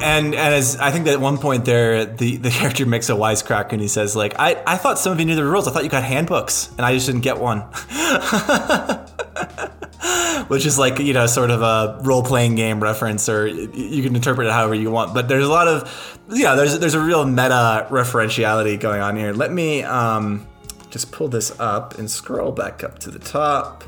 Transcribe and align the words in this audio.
and 0.00 0.34
and 0.34 0.54
as 0.54 0.76
I 0.76 0.90
think 0.90 1.04
that 1.04 1.14
at 1.14 1.20
one 1.20 1.38
point 1.38 1.64
there, 1.64 2.04
the, 2.04 2.36
the 2.36 2.50
character 2.50 2.86
makes 2.86 3.08
a 3.08 3.12
wisecrack 3.12 3.72
and 3.72 3.80
he 3.80 3.88
says 3.88 4.16
like, 4.16 4.34
I, 4.38 4.62
I 4.66 4.76
thought 4.76 4.98
some 4.98 5.12
of 5.12 5.20
you 5.20 5.26
knew 5.26 5.36
the 5.36 5.44
rules. 5.44 5.68
I 5.68 5.72
thought 5.72 5.84
you 5.84 5.90
got 5.90 6.02
handbooks, 6.02 6.70
and 6.76 6.80
I 6.80 6.94
just 6.94 7.06
didn't 7.06 7.22
get 7.22 7.38
one. 7.38 7.60
Which 10.48 10.66
is 10.66 10.78
like 10.78 10.98
you 10.98 11.12
know 11.12 11.26
sort 11.26 11.50
of 11.50 11.62
a 11.62 12.00
role 12.02 12.24
playing 12.24 12.56
game 12.56 12.82
reference, 12.82 13.28
or 13.28 13.46
you 13.46 14.02
can 14.02 14.16
interpret 14.16 14.48
it 14.48 14.52
however 14.52 14.74
you 14.74 14.90
want. 14.90 15.14
But 15.14 15.28
there's 15.28 15.46
a 15.46 15.50
lot 15.50 15.68
of 15.68 16.18
yeah, 16.30 16.54
there's 16.54 16.78
there's 16.78 16.94
a 16.94 17.00
real 17.00 17.24
meta 17.24 17.86
referentiality 17.90 18.80
going 18.80 19.00
on 19.00 19.16
here. 19.16 19.32
Let 19.32 19.52
me 19.52 19.84
um, 19.84 20.46
just 20.90 21.12
pull 21.12 21.28
this 21.28 21.58
up 21.60 21.98
and 21.98 22.10
scroll 22.10 22.52
back 22.52 22.82
up 22.82 22.98
to 23.00 23.10
the 23.10 23.18
top, 23.18 23.84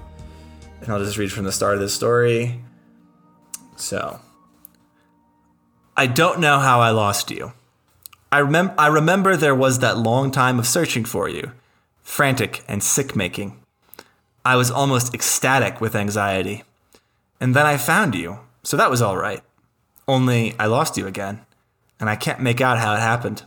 and 0.80 0.90
I'll 0.90 1.02
just 1.02 1.18
read 1.18 1.32
from 1.32 1.44
the 1.44 1.52
start 1.52 1.74
of 1.74 1.80
this 1.80 1.94
story. 1.94 2.62
So. 3.76 4.20
I 5.96 6.06
don't 6.06 6.40
know 6.40 6.58
how 6.58 6.80
I 6.80 6.90
lost 6.90 7.30
you. 7.30 7.52
I, 8.30 8.40
remem- 8.40 8.74
I 8.78 8.86
remember 8.86 9.36
there 9.36 9.54
was 9.54 9.80
that 9.80 9.98
long 9.98 10.30
time 10.30 10.58
of 10.58 10.66
searching 10.66 11.04
for 11.04 11.28
you, 11.28 11.52
frantic 12.02 12.64
and 12.66 12.82
sick 12.82 13.14
making. 13.14 13.60
I 14.44 14.56
was 14.56 14.70
almost 14.70 15.12
ecstatic 15.12 15.82
with 15.82 15.94
anxiety. 15.94 16.64
And 17.40 17.54
then 17.54 17.66
I 17.66 17.76
found 17.76 18.14
you, 18.14 18.38
so 18.62 18.76
that 18.76 18.90
was 18.90 19.02
all 19.02 19.18
right. 19.18 19.42
Only 20.08 20.54
I 20.58 20.66
lost 20.66 20.96
you 20.96 21.06
again, 21.06 21.44
and 22.00 22.08
I 22.08 22.16
can't 22.16 22.40
make 22.40 22.60
out 22.60 22.78
how 22.78 22.94
it 22.94 23.00
happened. 23.00 23.42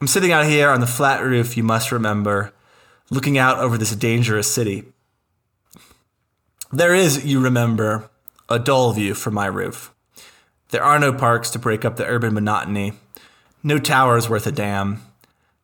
I'm 0.00 0.06
sitting 0.06 0.32
out 0.32 0.44
here 0.44 0.68
on 0.68 0.80
the 0.80 0.86
flat 0.86 1.22
roof, 1.22 1.56
you 1.56 1.62
must 1.62 1.90
remember, 1.90 2.52
looking 3.10 3.38
out 3.38 3.58
over 3.58 3.78
this 3.78 3.94
dangerous 3.96 4.52
city. 4.52 4.84
There 6.70 6.94
is, 6.94 7.24
you 7.24 7.40
remember, 7.40 8.10
a 8.48 8.58
dull 8.58 8.92
view 8.92 9.14
from 9.14 9.34
my 9.34 9.46
roof. 9.46 9.94
There 10.70 10.84
are 10.84 10.98
no 10.98 11.12
parks 11.12 11.50
to 11.50 11.58
break 11.58 11.84
up 11.84 11.96
the 11.96 12.06
urban 12.06 12.34
monotony, 12.34 12.92
no 13.62 13.78
towers 13.78 14.28
worth 14.28 14.46
a 14.46 14.52
damn, 14.52 15.02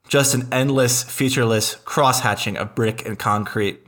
just 0.09 0.35
an 0.35 0.49
endless, 0.53 1.03
featureless 1.03 1.77
cross 1.77 2.21
hatching 2.21 2.57
of 2.57 2.75
brick 2.75 3.07
and 3.07 3.19
concrete, 3.19 3.87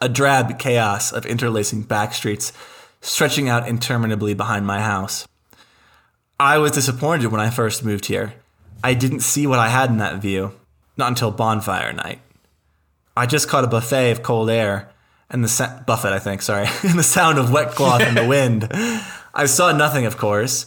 a 0.00 0.08
drab 0.08 0.58
chaos 0.58 1.12
of 1.12 1.26
interlacing 1.26 1.82
back 1.82 2.14
streets 2.14 2.52
stretching 3.00 3.48
out 3.48 3.68
interminably 3.68 4.34
behind 4.34 4.66
my 4.66 4.80
house. 4.80 5.28
I 6.40 6.58
was 6.58 6.72
disappointed 6.72 7.30
when 7.30 7.40
I 7.40 7.50
first 7.50 7.84
moved 7.84 8.06
here. 8.06 8.34
I 8.82 8.94
didn't 8.94 9.20
see 9.20 9.46
what 9.46 9.58
I 9.58 9.68
had 9.68 9.90
in 9.90 9.98
that 9.98 10.20
view, 10.20 10.52
not 10.96 11.08
until 11.08 11.30
bonfire 11.30 11.92
night. 11.92 12.20
I 13.16 13.26
just 13.26 13.48
caught 13.48 13.64
a 13.64 13.68
buffet 13.68 14.10
of 14.10 14.22
cold 14.22 14.50
air 14.50 14.90
and 15.30 15.44
the 15.44 15.48
sa- 15.48 15.80
buffet, 15.86 16.12
I 16.12 16.18
think, 16.18 16.42
sorry, 16.42 16.66
and 16.82 16.98
the 16.98 17.02
sound 17.02 17.38
of 17.38 17.52
wet 17.52 17.72
cloth 17.72 18.02
in 18.02 18.14
the 18.14 18.26
wind. 18.26 18.70
I 19.34 19.46
saw 19.46 19.72
nothing, 19.72 20.06
of 20.06 20.16
course, 20.16 20.66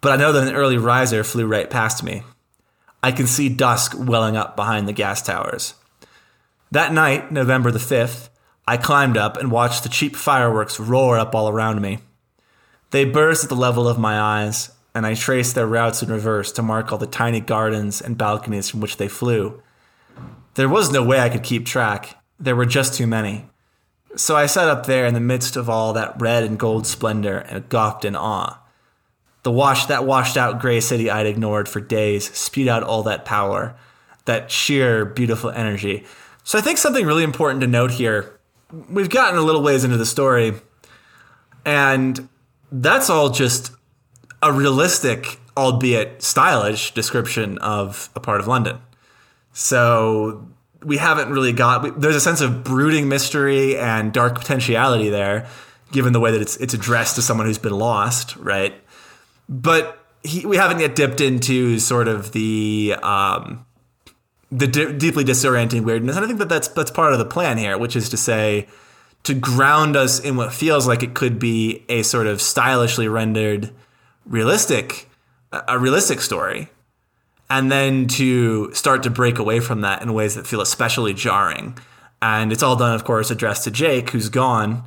but 0.00 0.12
I 0.12 0.16
know 0.16 0.32
that 0.32 0.48
an 0.48 0.54
early 0.54 0.76
riser 0.76 1.22
flew 1.22 1.46
right 1.46 1.70
past 1.70 2.02
me. 2.02 2.24
I 3.02 3.12
can 3.12 3.28
see 3.28 3.48
dusk 3.48 3.94
welling 3.96 4.36
up 4.36 4.56
behind 4.56 4.88
the 4.88 4.92
gas 4.92 5.22
towers. 5.22 5.74
That 6.72 6.92
night, 6.92 7.30
November 7.30 7.70
the 7.70 7.78
5th, 7.78 8.28
I 8.66 8.76
climbed 8.76 9.16
up 9.16 9.36
and 9.36 9.50
watched 9.50 9.82
the 9.82 9.88
cheap 9.88 10.16
fireworks 10.16 10.80
roar 10.80 11.18
up 11.18 11.34
all 11.34 11.48
around 11.48 11.80
me. 11.80 11.98
They 12.90 13.04
burst 13.04 13.44
at 13.44 13.48
the 13.48 13.56
level 13.56 13.88
of 13.88 13.98
my 13.98 14.18
eyes, 14.18 14.70
and 14.94 15.06
I 15.06 15.14
traced 15.14 15.54
their 15.54 15.66
routes 15.66 16.02
in 16.02 16.10
reverse 16.10 16.50
to 16.52 16.62
mark 16.62 16.92
all 16.92 16.98
the 16.98 17.06
tiny 17.06 17.40
gardens 17.40 18.00
and 18.00 18.18
balconies 18.18 18.68
from 18.68 18.80
which 18.80 18.96
they 18.96 19.08
flew. 19.08 19.62
There 20.54 20.68
was 20.68 20.92
no 20.92 21.02
way 21.02 21.20
I 21.20 21.28
could 21.28 21.42
keep 21.42 21.66
track. 21.66 22.16
There 22.38 22.56
were 22.56 22.66
just 22.66 22.94
too 22.94 23.06
many. 23.06 23.46
So 24.14 24.36
I 24.36 24.46
sat 24.46 24.68
up 24.68 24.86
there 24.86 25.06
in 25.06 25.14
the 25.14 25.20
midst 25.20 25.56
of 25.56 25.70
all 25.70 25.92
that 25.94 26.20
red 26.20 26.44
and 26.44 26.58
gold 26.58 26.86
splendor 26.86 27.40
uh, 27.40 27.46
and 27.48 27.68
gawped 27.68 28.04
in 28.04 28.14
awe. 28.14 28.58
The 29.42 29.50
wash 29.50 29.86
that 29.86 30.04
washed 30.04 30.36
out 30.36 30.60
gray 30.60 30.80
city 30.80 31.10
I'd 31.10 31.26
ignored 31.26 31.68
for 31.68 31.80
days 31.80 32.32
spewed 32.36 32.68
out 32.68 32.82
all 32.82 33.02
that 33.04 33.24
power, 33.24 33.74
that 34.26 34.50
sheer 34.50 35.04
beautiful 35.04 35.50
energy. 35.50 36.04
So 36.44 36.58
I 36.58 36.60
think 36.60 36.78
something 36.78 37.06
really 37.06 37.24
important 37.24 37.60
to 37.62 37.66
note 37.66 37.92
here. 37.92 38.38
We've 38.88 39.10
gotten 39.10 39.38
a 39.38 39.42
little 39.42 39.62
ways 39.62 39.84
into 39.84 39.96
the 39.96 40.06
story, 40.06 40.54
and 41.64 42.28
that's 42.70 43.10
all 43.10 43.30
just 43.30 43.72
a 44.42 44.52
realistic, 44.52 45.38
albeit 45.56 46.22
stylish, 46.22 46.94
description 46.94 47.58
of 47.58 48.10
a 48.14 48.20
part 48.20 48.40
of 48.40 48.46
London. 48.46 48.78
So 49.52 50.48
we 50.84 50.96
haven't 50.98 51.30
really 51.30 51.52
got. 51.52 52.00
There's 52.00 52.16
a 52.16 52.20
sense 52.20 52.40
of 52.40 52.64
brooding 52.64 53.08
mystery 53.08 53.76
and 53.76 54.12
dark 54.12 54.34
potentiality 54.34 55.08
there, 55.10 55.46
given 55.92 56.12
the 56.12 56.20
way 56.20 56.30
that 56.32 56.40
it's 56.40 56.56
it's 56.56 56.74
addressed 56.74 57.16
to 57.16 57.22
someone 57.22 57.46
who's 57.46 57.58
been 57.58 57.78
lost, 57.78 58.36
right? 58.36 58.74
But 59.48 59.98
he, 60.22 60.46
we 60.46 60.56
haven't 60.56 60.80
yet 60.80 60.94
dipped 60.94 61.20
into 61.20 61.78
sort 61.78 62.08
of 62.08 62.32
the 62.32 62.96
um, 63.02 63.64
the 64.50 64.66
deeply 64.66 65.24
disorienting 65.24 65.84
weirdness, 65.84 66.16
and 66.16 66.24
I 66.24 66.28
think 66.28 66.38
that 66.38 66.48
that's 66.48 66.68
that's 66.68 66.90
part 66.90 67.12
of 67.12 67.18
the 67.18 67.24
plan 67.24 67.58
here, 67.58 67.78
which 67.78 67.96
is 67.96 68.08
to 68.10 68.16
say 68.16 68.68
to 69.24 69.34
ground 69.34 69.96
us 69.96 70.18
in 70.18 70.36
what 70.36 70.52
feels 70.52 70.86
like 70.86 71.02
it 71.02 71.14
could 71.14 71.38
be 71.38 71.84
a 71.88 72.02
sort 72.02 72.26
of 72.26 72.42
stylishly 72.42 73.06
rendered, 73.06 73.70
realistic, 74.26 75.08
a 75.52 75.78
realistic 75.78 76.20
story 76.20 76.68
and 77.52 77.70
then 77.70 78.06
to 78.06 78.72
start 78.72 79.02
to 79.02 79.10
break 79.10 79.38
away 79.38 79.60
from 79.60 79.82
that 79.82 80.00
in 80.00 80.14
ways 80.14 80.36
that 80.36 80.46
feel 80.46 80.62
especially 80.62 81.12
jarring. 81.12 81.76
And 82.22 82.50
it's 82.50 82.62
all 82.62 82.76
done, 82.76 82.94
of 82.94 83.04
course, 83.04 83.30
addressed 83.30 83.64
to 83.64 83.70
Jake, 83.70 84.08
who's 84.08 84.30
gone, 84.30 84.84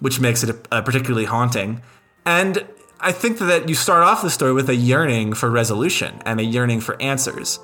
which 0.00 0.18
makes 0.18 0.42
it 0.42 0.50
a, 0.50 0.78
a 0.78 0.82
particularly 0.82 1.26
haunting. 1.26 1.82
And 2.26 2.66
I 2.98 3.12
think 3.12 3.38
that 3.38 3.68
you 3.68 3.76
start 3.76 4.02
off 4.02 4.22
the 4.22 4.30
story 4.30 4.52
with 4.52 4.68
a 4.68 4.74
yearning 4.74 5.34
for 5.34 5.48
resolution 5.48 6.20
and 6.26 6.40
a 6.40 6.42
yearning 6.42 6.80
for 6.80 7.00
answers. 7.00 7.60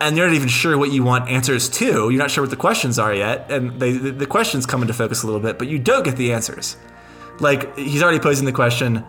And 0.00 0.16
you're 0.16 0.26
not 0.26 0.34
even 0.34 0.48
sure 0.48 0.78
what 0.78 0.90
you 0.90 1.04
want 1.04 1.28
answers 1.28 1.68
to. 1.68 2.08
You're 2.08 2.12
not 2.12 2.30
sure 2.30 2.44
what 2.44 2.50
the 2.50 2.56
questions 2.56 2.98
are 2.98 3.12
yet. 3.12 3.50
And 3.50 3.78
they, 3.78 3.92
the, 3.92 4.10
the 4.10 4.26
questions 4.26 4.64
come 4.64 4.80
into 4.80 4.94
focus 4.94 5.22
a 5.22 5.26
little 5.26 5.40
bit, 5.40 5.58
but 5.58 5.68
you 5.68 5.78
don't 5.78 6.02
get 6.02 6.16
the 6.16 6.32
answers. 6.32 6.78
Like, 7.40 7.76
he's 7.76 8.02
already 8.02 8.20
posing 8.20 8.46
the 8.46 8.52
question 8.52 9.04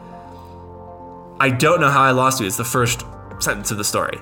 I 1.39 1.51
don't 1.51 1.79
know 1.79 1.89
how 1.89 2.01
I 2.01 2.11
lost 2.11 2.41
you. 2.41 2.47
It's 2.47 2.57
the 2.57 2.66
first 2.66 3.05
sentence 3.39 3.72
of 3.72 3.78
the 3.78 3.85
story. 3.85 4.19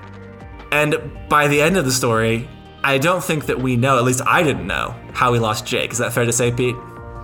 And 0.72 0.96
by 1.30 1.48
the 1.48 1.62
end 1.62 1.78
of 1.78 1.86
the 1.86 1.92
story, 1.92 2.48
I 2.84 2.98
don't 2.98 3.24
think 3.24 3.48
that 3.48 3.60
we 3.60 3.76
know, 3.78 3.98
at 3.98 4.04
least 4.04 4.22
I 4.26 4.44
didn't 4.44 4.68
know, 4.68 4.96
how 5.14 5.32
we 5.32 5.40
lost 5.40 5.66
Jake. 5.66 5.92
Is 5.92 5.98
that 5.98 6.14
fair 6.14 6.26
to 6.26 6.32
say, 6.32 6.52
Pete? 6.52 6.76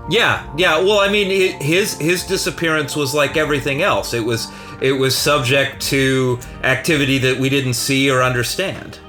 Yeah, 0.10 0.52
yeah. 0.58 0.78
Well, 0.80 1.00
I 1.00 1.10
mean, 1.10 1.62
his 1.62 1.94
his 2.00 2.26
disappearance 2.26 2.96
was 2.96 3.14
like 3.14 3.38
everything 3.38 3.82
else. 3.82 4.14
It 4.14 4.26
was 4.26 4.52
it 4.82 4.94
was 4.94 5.16
subject 5.16 5.82
to 5.84 6.40
activity 6.64 7.20
that 7.20 7.38
we 7.38 7.50
didn't 7.50 7.76
see 7.76 8.10
or 8.10 8.24
understand. 8.24 9.00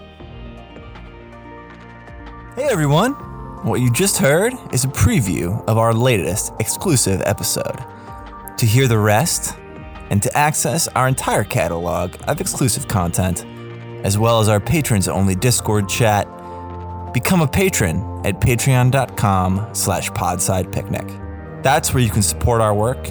Hey 2.54 2.68
everyone! 2.70 3.12
What 3.64 3.80
you 3.80 3.90
just 3.90 4.18
heard 4.18 4.52
is 4.72 4.84
a 4.84 4.88
preview 4.88 5.66
of 5.66 5.78
our 5.78 5.94
latest 5.94 6.52
exclusive 6.60 7.22
episode. 7.24 7.82
To 8.58 8.66
hear 8.66 8.86
the 8.86 8.98
rest 8.98 9.56
and 10.10 10.22
to 10.22 10.36
access 10.36 10.88
our 10.88 11.08
entire 11.08 11.44
catalog 11.44 12.14
of 12.28 12.40
exclusive 12.40 12.86
content, 12.86 13.46
as 14.04 14.18
well 14.18 14.40
as 14.40 14.48
our 14.48 14.60
patrons 14.60 15.08
only 15.08 15.34
Discord 15.34 15.88
chat. 15.88 16.26
Become 17.12 17.42
a 17.42 17.48
patron 17.48 18.20
at 18.24 18.40
patreon.com 18.40 19.74
slash 19.74 20.10
podsidepicnic. 20.10 21.62
That's 21.62 21.92
where 21.92 22.02
you 22.02 22.10
can 22.10 22.22
support 22.22 22.60
our 22.60 22.74
work 22.74 23.10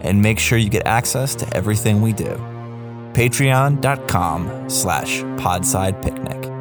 and 0.00 0.20
make 0.20 0.38
sure 0.38 0.58
you 0.58 0.68
get 0.68 0.86
access 0.86 1.34
to 1.36 1.56
everything 1.56 2.00
we 2.00 2.12
do. 2.12 2.36
Patreon.com 3.14 4.68
slash 4.68 5.20
podsidepicnic. 5.20 6.51